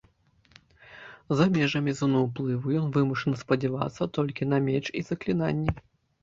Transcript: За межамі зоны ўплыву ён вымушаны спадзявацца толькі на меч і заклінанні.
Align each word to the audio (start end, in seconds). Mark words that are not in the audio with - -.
За 1.39 1.45
межамі 1.57 1.93
зоны 1.99 2.19
ўплыву 2.27 2.67
ён 2.79 2.87
вымушаны 2.97 3.35
спадзявацца 3.43 4.09
толькі 4.21 4.49
на 4.51 4.57
меч 4.71 4.83
і 5.03 5.05
заклінанні. 5.13 5.71